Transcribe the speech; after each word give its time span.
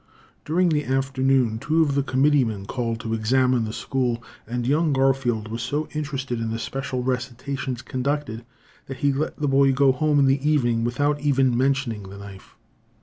During 0.45 0.69
the 0.69 0.83
afternoon 0.83 1.59
two 1.59 1.83
of 1.83 1.93
the 1.93 2.01
committeemen 2.01 2.65
called 2.65 2.99
to 3.01 3.13
examine 3.13 3.65
the 3.65 3.71
school, 3.71 4.23
and 4.47 4.65
young 4.65 4.93
Garfield 4.93 5.49
was 5.49 5.61
so 5.61 5.87
interested 5.93 6.41
in 6.41 6.49
the 6.49 6.57
special 6.57 7.03
recitations 7.03 7.83
conducted 7.83 8.43
that 8.87 8.97
he 9.05 9.13
let 9.13 9.37
the 9.37 9.47
boy 9.47 9.71
go 9.73 9.91
home 9.91 10.17
in 10.17 10.25
the 10.25 10.41
evening 10.41 10.83
without 10.83 11.19
even 11.21 11.55
mentioning 11.55 12.09
the 12.09 12.17
knife. 12.17 12.55